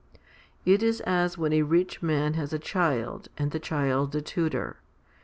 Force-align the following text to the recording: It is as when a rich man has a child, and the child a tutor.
It 0.65 0.81
is 0.81 0.99
as 1.01 1.37
when 1.37 1.53
a 1.53 1.61
rich 1.61 2.01
man 2.01 2.33
has 2.33 2.53
a 2.53 2.57
child, 2.57 3.27
and 3.37 3.51
the 3.51 3.59
child 3.59 4.15
a 4.15 4.21
tutor. 4.23 4.77